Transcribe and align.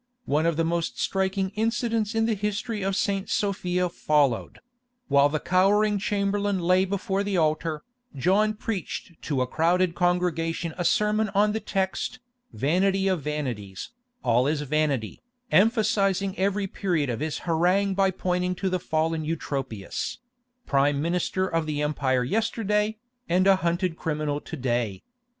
One 0.25 0.47
of 0.47 0.57
the 0.57 0.65
most 0.65 0.99
striking 0.99 1.49
incidents 1.49 2.15
in 2.15 2.25
the 2.25 2.33
history 2.33 2.81
of 2.81 2.95
St. 2.95 3.29
Sophia 3.29 3.87
followed: 3.87 4.57
while 5.09 5.29
the 5.29 5.39
cowering 5.39 5.99
Chamberlain 5.99 6.57
lay 6.59 6.85
before 6.85 7.23
the 7.23 7.37
altar, 7.37 7.83
John 8.15 8.55
preached 8.55 9.21
to 9.21 9.43
a 9.43 9.45
crowded 9.45 9.93
congregation 9.93 10.73
a 10.75 10.83
sermon 10.85 11.29
on 11.35 11.51
the 11.51 11.59
text, 11.59 12.17
"Vanity 12.51 13.07
of 13.07 13.21
vanities, 13.21 13.91
all 14.23 14.47
is 14.47 14.61
vanity," 14.61 15.21
emphasizing 15.51 16.35
every 16.35 16.65
period 16.65 17.11
of 17.11 17.19
his 17.19 17.37
harangue 17.45 17.93
by 17.93 18.09
pointing 18.09 18.55
to 18.55 18.71
the 18.71 18.79
fallen 18.79 19.23
Eutropius—prime 19.23 20.99
minister 20.99 21.47
of 21.47 21.67
the 21.67 21.83
empire 21.83 22.23
yesterday, 22.23 22.97
and 23.29 23.45
a 23.45 23.57
hunted 23.57 23.97
criminal 23.97 24.41
to 24.41 24.57
day. 24.57 25.03